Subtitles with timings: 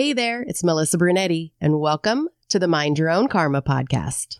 [0.00, 4.38] Hey there, it's Melissa Brunetti, and welcome to the Mind Your Own Karma podcast.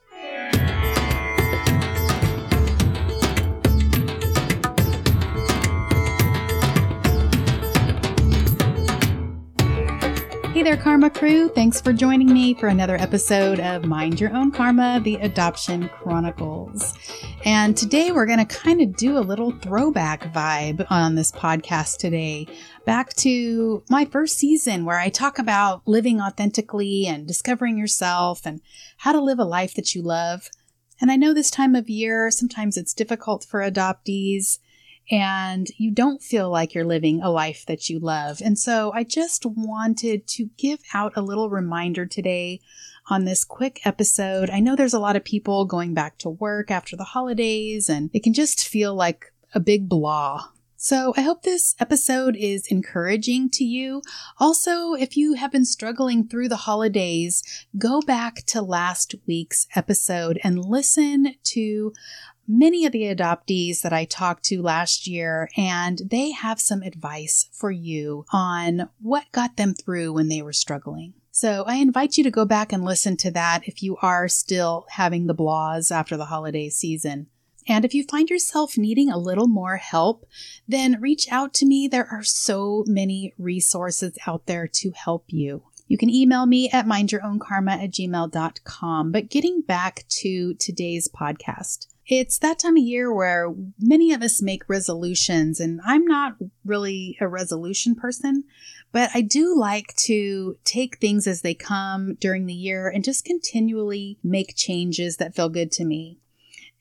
[10.52, 11.48] Hey there, Karma Crew.
[11.48, 16.92] Thanks for joining me for another episode of Mind Your Own Karma, the Adoption Chronicles.
[17.44, 21.98] And today we're going to kind of do a little throwback vibe on this podcast
[21.98, 22.48] today.
[22.84, 28.60] Back to my first season where I talk about living authentically and discovering yourself and
[28.96, 30.50] how to live a life that you love.
[31.00, 34.58] And I know this time of year, sometimes it's difficult for adoptees
[35.10, 38.40] and you don't feel like you're living a life that you love.
[38.44, 42.60] And so I just wanted to give out a little reminder today
[43.08, 44.50] on this quick episode.
[44.50, 48.10] I know there's a lot of people going back to work after the holidays, and
[48.12, 50.48] it can just feel like a big blah.
[50.82, 54.00] So I hope this episode is encouraging to you.
[54.38, 57.42] Also, if you have been struggling through the holidays,
[57.76, 61.92] go back to last week's episode and listen to
[62.48, 67.50] many of the adoptees that I talked to last year, and they have some advice
[67.52, 71.12] for you on what got them through when they were struggling.
[71.30, 74.86] So I invite you to go back and listen to that if you are still
[74.92, 77.26] having the blahs after the holiday season.
[77.68, 80.26] And if you find yourself needing a little more help,
[80.66, 81.88] then reach out to me.
[81.88, 85.62] There are so many resources out there to help you.
[85.90, 89.10] You can email me at mindyourownkarma at gmail.com.
[89.10, 94.40] But getting back to today's podcast, it's that time of year where many of us
[94.40, 98.44] make resolutions, and I'm not really a resolution person,
[98.92, 103.24] but I do like to take things as they come during the year and just
[103.24, 106.19] continually make changes that feel good to me.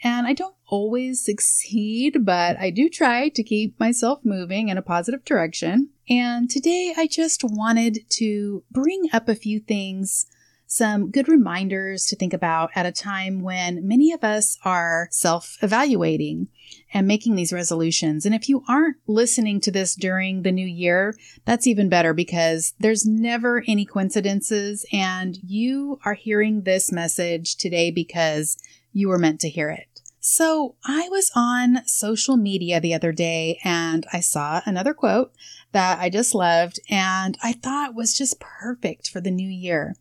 [0.04, 4.82] And I don't always succeed, but I do try to keep myself moving in a
[4.82, 5.90] positive direction.
[6.10, 10.26] And today I just wanted to bring up a few things
[10.72, 15.58] some good reminders to think about at a time when many of us are self
[15.64, 16.48] evaluating
[16.94, 18.24] and making these resolutions.
[18.24, 22.74] And if you aren't listening to this during the new year, that's even better because
[22.80, 24.86] there's never any coincidences.
[24.94, 28.56] And you are hearing this message today because
[28.94, 29.89] you were meant to hear it.
[30.20, 35.32] So I was on social media the other day and I saw another quote
[35.72, 39.96] that I just loved and I thought was just perfect for the new year.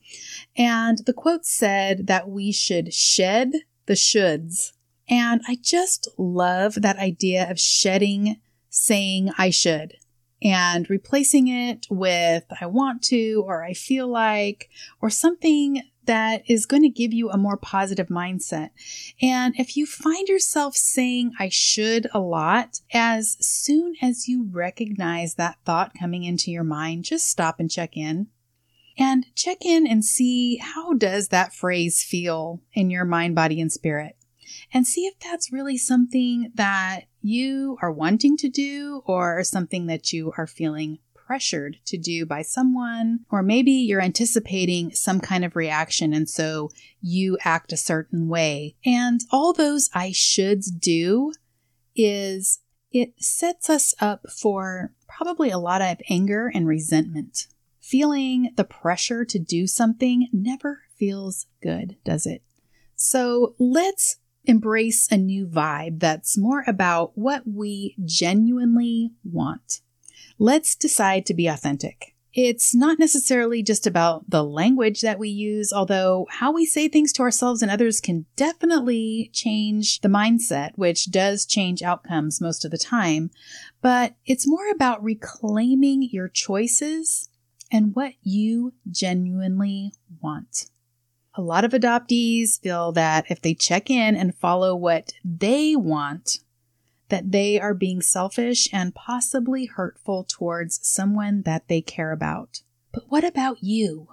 [0.56, 3.52] And the quote said that we should shed
[3.86, 4.72] the shoulds.
[5.08, 8.40] And I just love that idea of shedding
[8.70, 9.94] saying I should
[10.42, 14.68] and replacing it with I want to or I feel like
[15.00, 18.70] or something that is going to give you a more positive mindset.
[19.20, 25.34] And if you find yourself saying, I should a lot, as soon as you recognize
[25.34, 28.28] that thought coming into your mind, just stop and check in.
[28.96, 33.70] And check in and see how does that phrase feel in your mind, body, and
[33.70, 34.16] spirit.
[34.72, 40.12] And see if that's really something that you are wanting to do or something that
[40.12, 45.54] you are feeling pressured to do by someone, or maybe you're anticipating some kind of
[45.54, 46.70] reaction and so
[47.02, 48.74] you act a certain way.
[48.82, 51.34] And all those I shoulds do
[51.94, 57.46] is it sets us up for probably a lot of anger and resentment.
[57.78, 62.42] Feeling the pressure to do something never feels good, does it?
[62.96, 69.82] So let's embrace a new vibe that's more about what we genuinely want
[70.38, 72.14] let's decide to be authentic.
[72.34, 77.12] It's not necessarily just about the language that we use, although how we say things
[77.14, 82.70] to ourselves and others can definitely change the mindset, which does change outcomes most of
[82.70, 83.30] the time.
[83.80, 87.28] But it's more about reclaiming your choices
[87.72, 90.66] and what you genuinely want.
[91.34, 96.38] A lot of adoptees feel that if they check in and follow what they want,
[97.08, 102.62] that they are being selfish and possibly hurtful towards someone that they care about.
[102.92, 104.08] But what about you?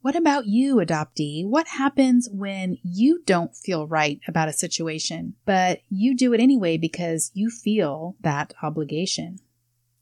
[0.00, 1.44] What about you, adoptee?
[1.44, 6.78] What happens when you don't feel right about a situation, but you do it anyway
[6.78, 9.40] because you feel that obligation?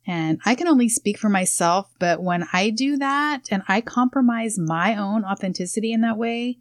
[0.06, 4.58] And I can only speak for myself, but when I do that and I compromise
[4.58, 6.58] my own authenticity in that way,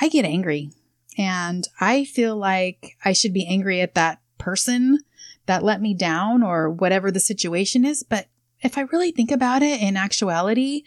[0.00, 0.70] I get angry.
[1.16, 4.98] And I feel like I should be angry at that person
[5.46, 8.02] that let me down or whatever the situation is.
[8.02, 8.28] But
[8.60, 10.82] if I really think about it in actuality,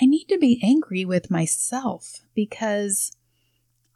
[0.00, 3.16] I need to be angry with myself because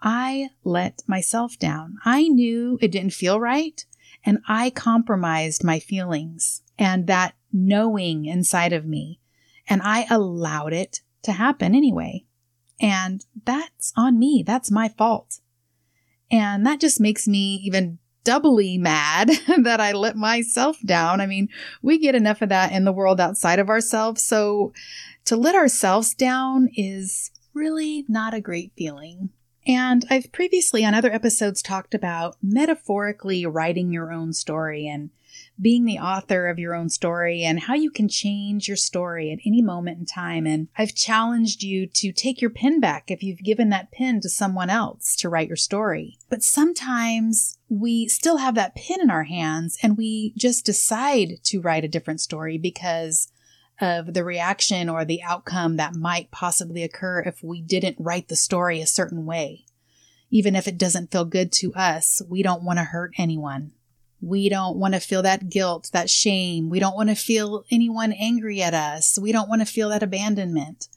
[0.00, 1.96] I let myself down.
[2.05, 3.84] I knew it didn't feel right
[4.25, 9.20] and I compromised my feelings and that knowing inside of me.
[9.69, 12.25] And I allowed it to happen anyway.
[12.81, 14.43] And that's on me.
[14.46, 15.40] That's my fault.
[16.30, 19.30] And that just makes me even doubly mad
[19.62, 21.20] that I let myself down.
[21.20, 21.48] I mean,
[21.82, 24.22] we get enough of that in the world outside of ourselves.
[24.22, 24.72] So
[25.24, 29.30] to let ourselves down is really not a great feeling.
[29.66, 35.10] And I've previously on other episodes talked about metaphorically writing your own story and
[35.60, 39.38] being the author of your own story and how you can change your story at
[39.46, 40.46] any moment in time.
[40.46, 44.28] And I've challenged you to take your pen back if you've given that pen to
[44.28, 46.18] someone else to write your story.
[46.28, 51.60] But sometimes we still have that pen in our hands and we just decide to
[51.60, 53.28] write a different story because
[53.80, 58.36] of the reaction or the outcome that might possibly occur if we didn't write the
[58.36, 59.64] story a certain way.
[60.30, 63.72] Even if it doesn't feel good to us, we don't want to hurt anyone.
[64.20, 66.69] We don't want to feel that guilt, that shame.
[66.69, 69.19] We don't want to feel anyone angry at us.
[69.20, 70.88] We don't want to feel that abandonment.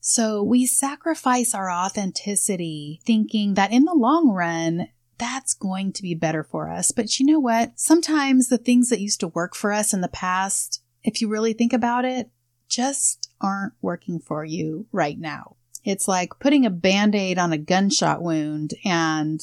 [0.00, 4.88] So we sacrifice our authenticity thinking that in the long run,
[5.18, 6.92] that's going to be better for us.
[6.92, 7.72] But you know what?
[7.80, 11.54] Sometimes the things that used to work for us in the past, if you really
[11.54, 12.30] think about it,
[12.68, 15.56] just aren't working for you right now.
[15.84, 19.40] It's like putting a band aid on a gunshot wound and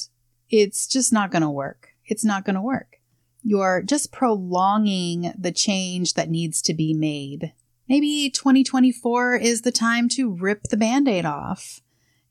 [0.50, 2.98] it's just not going to work it's not going to work.
[3.44, 7.54] You're just prolonging the change that needs to be made.
[7.90, 11.82] Maybe 2024 is the time to rip the band aid off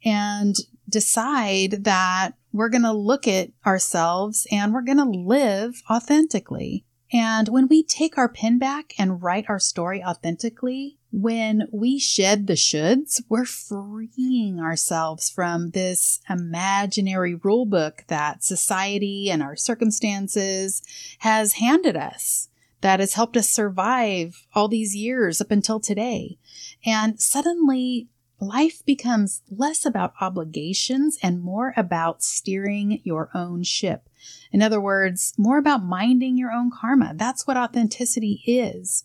[0.05, 0.57] and
[0.89, 6.85] decide that we're going to look at ourselves and we're going to live authentically.
[7.13, 12.47] And when we take our pen back and write our story authentically, when we shed
[12.47, 20.83] the shoulds, we're freeing ourselves from this imaginary rule book that society and our circumstances
[21.19, 22.49] has handed us
[22.81, 26.39] that has helped us survive all these years up until today.
[26.85, 28.09] And suddenly
[28.43, 34.09] life becomes less about obligations and more about steering your own ship.
[34.51, 37.13] In other words, more about minding your own karma.
[37.17, 39.05] That's what authenticity is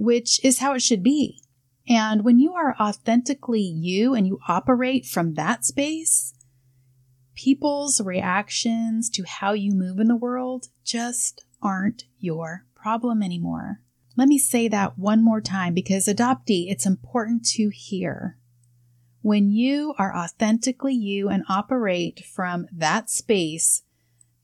[0.00, 1.42] which is how it should be.
[1.86, 6.32] And when you are authentically you and you operate from that space,
[7.34, 13.82] people's reactions to how you move in the world just aren't your problem anymore.
[14.16, 18.38] Let me say that one more time because adoptee, it's important to hear.
[19.22, 23.82] When you are authentically you and operate from that space,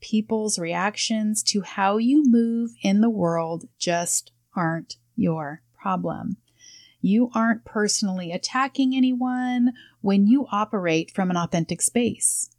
[0.01, 6.37] people's reactions to how you move in the world just aren't your problem.
[7.01, 12.51] You aren't personally attacking anyone when you operate from an authentic space.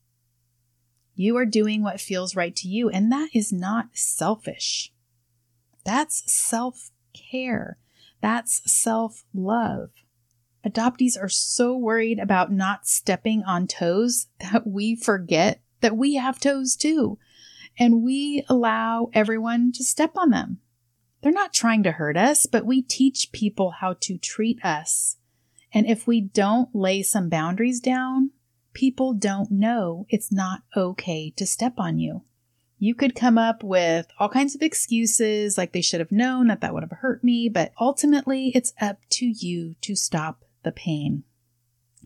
[1.15, 4.93] You are doing what feels right to you, and that is not selfish.
[5.85, 7.79] That's self care.
[8.21, 9.91] That's self love.
[10.69, 16.41] Adoptees are so worried about not stepping on toes that we forget that we have
[16.41, 17.19] toes too,
[17.79, 20.59] and we allow everyone to step on them.
[21.23, 25.17] They're not trying to hurt us, but we teach people how to treat us.
[25.73, 28.31] And if we don't lay some boundaries down,
[28.73, 32.23] people don't know it's not okay to step on you.
[32.79, 36.61] You could come up with all kinds of excuses, like they should have known that
[36.61, 41.25] that would have hurt me, but ultimately it's up to you to stop the pain.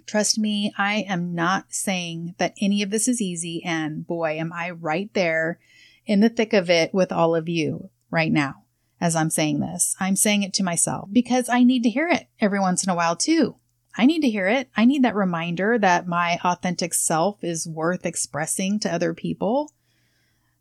[0.06, 4.52] Trust me, I am not saying that any of this is easy, and boy, am
[4.52, 5.58] I right there
[6.06, 8.62] in the thick of it with all of you right now
[9.02, 9.96] as I'm saying this.
[9.98, 12.94] I'm saying it to myself because I need to hear it every once in a
[12.94, 13.56] while too.
[13.98, 14.70] I need to hear it.
[14.76, 19.72] I need that reminder that my authentic self is worth expressing to other people,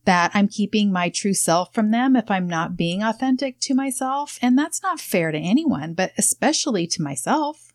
[0.06, 4.40] that I'm keeping my true self from them if I'm not being authentic to myself.
[4.42, 7.71] And that's not fair to anyone, but especially to myself.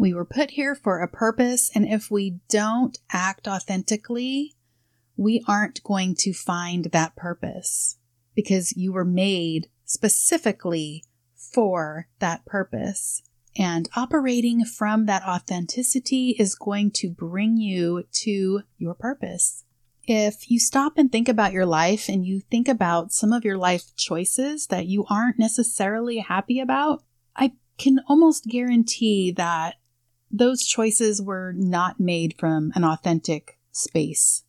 [0.00, 4.54] We were put here for a purpose, and if we don't act authentically,
[5.14, 7.98] we aren't going to find that purpose
[8.34, 11.04] because you were made specifically
[11.34, 13.20] for that purpose.
[13.58, 19.64] And operating from that authenticity is going to bring you to your purpose.
[20.04, 23.58] If you stop and think about your life and you think about some of your
[23.58, 27.04] life choices that you aren't necessarily happy about,
[27.36, 29.74] I can almost guarantee that
[30.30, 34.44] those choices were not made from an authentic space.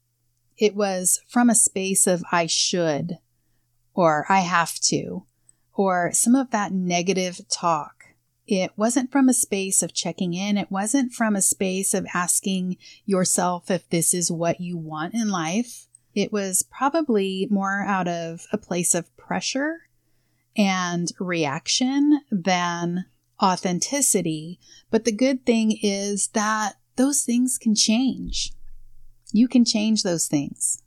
[0.58, 3.18] It was from a space of I should
[3.94, 5.26] or I have to
[5.74, 8.06] or some of that negative talk.
[8.48, 10.58] It wasn't from a space of checking in.
[10.58, 15.30] It wasn't from a space of asking yourself if this is what you want in
[15.30, 15.88] life.
[16.14, 19.88] It was probably more out of a place of pressure
[20.58, 23.06] and reaction than
[23.42, 24.60] authenticity.
[24.90, 28.54] But the good thing is that those things can change.
[29.32, 30.84] You can change those things.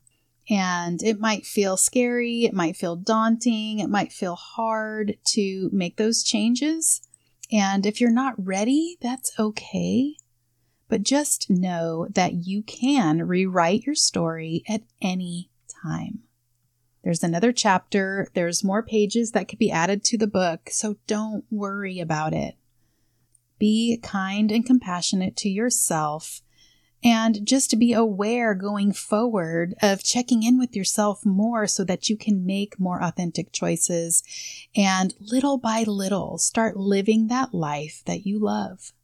[0.51, 5.97] And it might feel scary, it might feel daunting, it might feel hard to make
[5.97, 7.01] those changes.
[7.51, 10.17] And if you're not ready, that's okay.
[10.89, 15.51] But just know that you can rewrite your story at any
[15.83, 16.25] time.
[17.05, 21.45] There's another chapter, there's more pages that could be added to the book, so don't
[21.51, 22.57] worry about it.
[23.59, 26.41] Be kind and compassionate to yourself
[27.05, 32.17] and just be aware going forward of checking in with yourself more so that you
[32.17, 34.23] can make more authentic choices
[34.75, 38.95] and little by little start living that life that you love.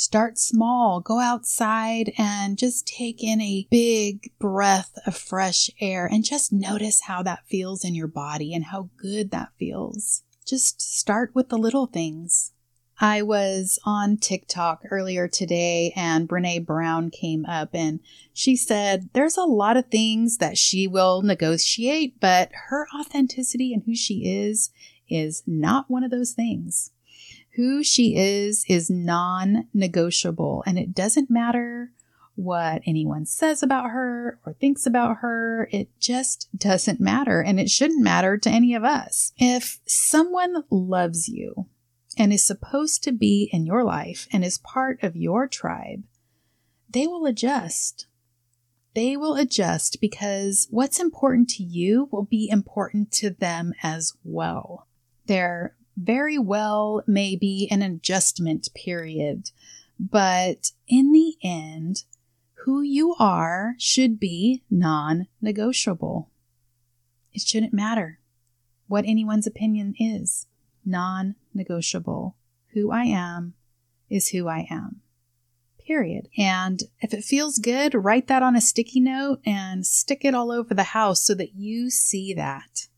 [0.00, 6.24] Start small, go outside and just take in a big breath of fresh air and
[6.24, 10.22] just notice how that feels in your body and how good that feels.
[10.46, 12.52] Just start with the little things.
[12.98, 18.00] I was on TikTok earlier today and Brene Brown came up and
[18.32, 23.82] she said there's a lot of things that she will negotiate, but her authenticity and
[23.84, 24.70] who she is
[25.10, 26.90] is not one of those things.
[27.56, 31.92] Who she is is non negotiable, and it doesn't matter
[32.36, 35.68] what anyone says about her or thinks about her.
[35.72, 39.32] It just doesn't matter, and it shouldn't matter to any of us.
[39.36, 41.66] If someone loves you
[42.16, 46.04] and is supposed to be in your life and is part of your tribe,
[46.88, 48.06] they will adjust.
[48.94, 54.86] They will adjust because what's important to you will be important to them as well.
[55.26, 59.50] There very well may be an adjustment period,
[59.98, 62.04] but in the end,
[62.64, 66.30] who you are should be non negotiable.
[67.32, 68.18] It shouldn't matter
[68.86, 70.46] what anyone's opinion is.
[70.84, 72.36] Non negotiable.
[72.72, 73.54] Who I am
[74.08, 75.02] is who I am.
[75.86, 76.28] Period.
[76.38, 80.50] And if it feels good, write that on a sticky note and stick it all
[80.50, 82.88] over the house so that you see that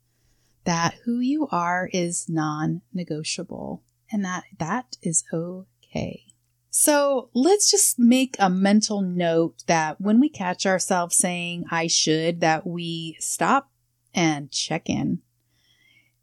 [0.65, 6.25] that who you are is non negotiable and that that is okay.
[6.71, 12.41] So let's just make a mental note that when we catch ourselves saying, I should,
[12.41, 13.71] that we stop
[14.15, 15.21] and check in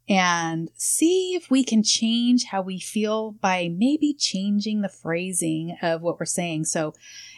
[0.08, 6.02] and see if we can change how we feel by maybe changing the phrasing of
[6.02, 6.64] what we're saying.
[6.64, 6.94] So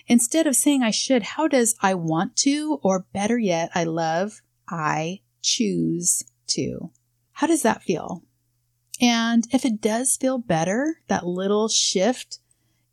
[0.07, 4.41] instead of saying I should, how does I want to, or better yet, I love,
[4.67, 6.91] I choose to.
[7.33, 8.23] How does that feel?
[9.01, 12.39] And if it does feel better, that little shift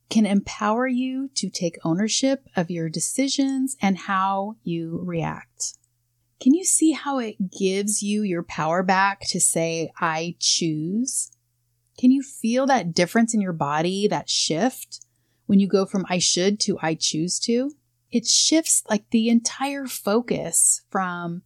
[0.09, 5.77] can empower you to take ownership of your decisions and how you react.
[6.39, 11.31] Can you see how it gives you your power back to say, I choose?
[11.99, 15.05] Can you feel that difference in your body, that shift
[15.45, 17.73] when you go from I should to I choose to?
[18.09, 21.43] It shifts like the entire focus from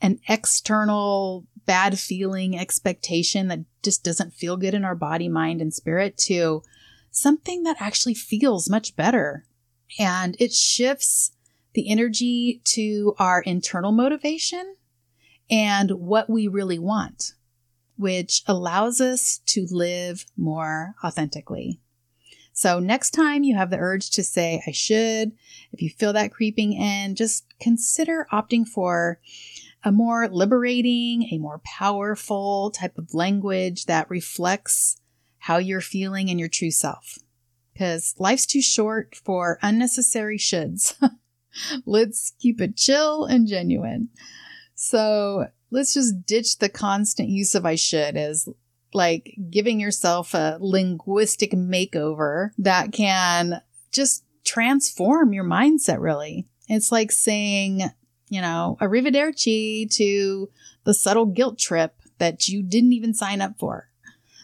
[0.00, 5.74] an external bad feeling expectation that just doesn't feel good in our body, mind, and
[5.74, 6.62] spirit to
[7.10, 9.44] something that actually feels much better.
[9.98, 11.32] And it shifts
[11.74, 14.76] the energy to our internal motivation
[15.50, 17.32] and what we really want,
[17.96, 21.80] which allows us to live more authentically.
[22.52, 25.32] So, next time you have the urge to say, I should,
[25.72, 29.20] if you feel that creeping in, just consider opting for
[29.86, 35.00] a more liberating, a more powerful type of language that reflects
[35.38, 37.20] how you're feeling and your true self.
[37.72, 41.00] Because life's too short for unnecessary shoulds.
[41.86, 44.08] let's keep it chill and genuine.
[44.74, 48.48] So let's just ditch the constant use of I should as
[48.92, 53.62] like giving yourself a linguistic makeover that can
[53.92, 56.48] just transform your mindset, really.
[56.68, 57.82] It's like saying,
[58.28, 60.50] you know, arrivederci to
[60.84, 63.88] the subtle guilt trip that you didn't even sign up for.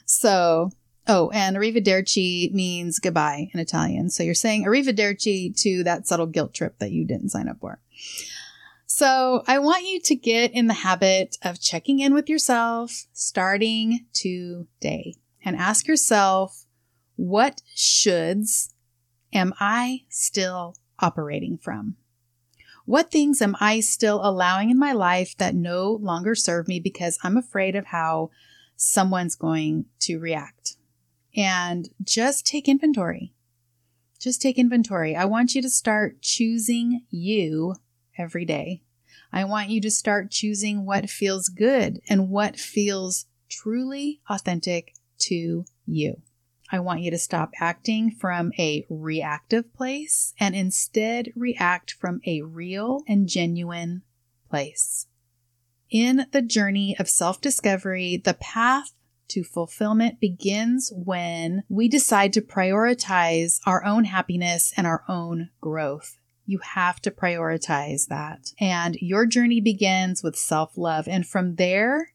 [0.05, 0.71] So,
[1.07, 4.11] oh, and arrivederci means goodbye in Italian.
[4.11, 7.81] So you're saying arrivederci to that subtle guilt trip that you didn't sign up for.
[8.87, 14.05] So I want you to get in the habit of checking in with yourself starting
[14.13, 16.67] today and ask yourself,
[17.17, 18.75] what shoulds
[19.33, 21.97] am I still operating from?
[22.85, 27.19] What things am I still allowing in my life that no longer serve me because
[27.23, 28.31] I'm afraid of how
[28.77, 30.77] someone's going to react?
[31.37, 33.33] And just take inventory.
[34.19, 35.17] Just take inventory.
[35.17, 37.77] I want you to start choosing you
[38.19, 38.83] every day.
[39.33, 45.65] I want you to start choosing what feels good and what feels truly authentic to
[45.87, 46.21] you.
[46.73, 52.41] I want you to stop acting from a reactive place and instead react from a
[52.41, 54.03] real and genuine
[54.49, 55.07] place.
[55.91, 58.95] In the journey of self discovery, the path
[59.29, 66.19] to fulfillment begins when we decide to prioritize our own happiness and our own growth.
[66.47, 68.53] You have to prioritize that.
[68.59, 71.07] And your journey begins with self love.
[71.07, 72.12] And from there,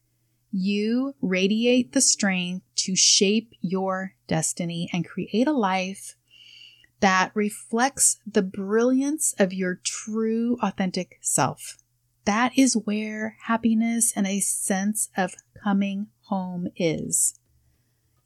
[0.50, 6.16] you radiate the strength to shape your destiny and create a life
[7.00, 11.78] that reflects the brilliance of your true, authentic self.
[12.24, 17.38] That is where happiness and a sense of coming home is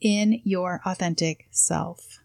[0.01, 2.21] in your authentic self.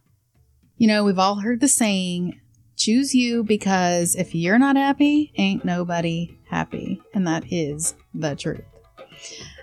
[0.77, 2.39] You know, we've all heard the saying,
[2.75, 7.01] choose you because if you're not happy, ain't nobody happy.
[7.13, 8.63] And that is the truth.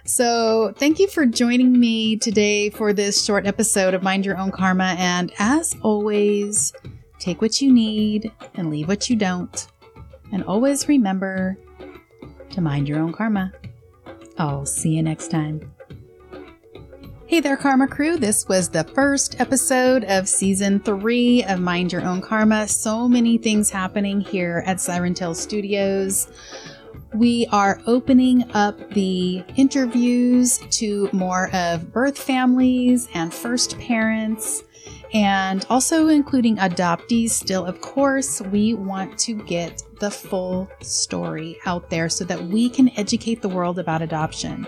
[0.06, 4.50] So, thank you for joining me today for this short episode of Mind Your Own
[4.50, 4.94] Karma.
[4.98, 6.74] And as always,
[7.18, 9.66] take what you need and leave what you don't.
[10.30, 11.56] And always remember
[12.50, 13.52] to mind your own karma.
[14.36, 15.72] I'll see you next time.
[17.26, 18.18] Hey there, Karma Crew.
[18.18, 22.68] This was the first episode of season three of Mind Your Own Karma.
[22.68, 26.28] So many things happening here at Siren Tail Studios.
[27.14, 34.64] We are opening up the interviews to more of birth families and first parents,
[35.12, 37.30] and also including adoptees.
[37.30, 42.68] Still, of course, we want to get the full story out there so that we
[42.68, 44.66] can educate the world about adoption.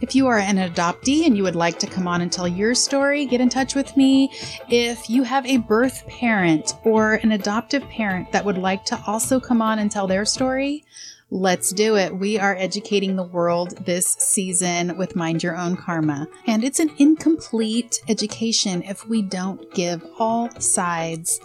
[0.00, 2.76] If you are an adoptee and you would like to come on and tell your
[2.76, 4.30] story, get in touch with me.
[4.68, 9.40] If you have a birth parent or an adoptive parent that would like to also
[9.40, 10.84] come on and tell their story,
[11.30, 12.16] Let's do it.
[12.16, 16.26] We are educating the world this season with Mind Your Own Karma.
[16.46, 21.38] And it's an incomplete education if we don't give all sides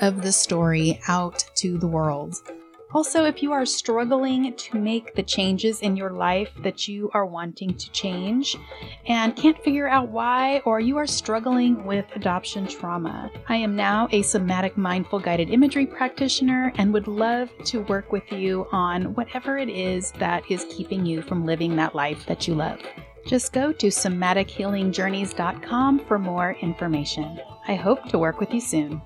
[0.00, 2.40] of the story out to the world.
[2.96, 7.26] Also, if you are struggling to make the changes in your life that you are
[7.26, 8.56] wanting to change
[9.06, 14.08] and can't figure out why, or you are struggling with adoption trauma, I am now
[14.12, 19.58] a somatic mindful guided imagery practitioner and would love to work with you on whatever
[19.58, 22.80] it is that is keeping you from living that life that you love.
[23.26, 27.40] Just go to somatichealingjourneys.com for more information.
[27.68, 29.02] I hope to work with you soon.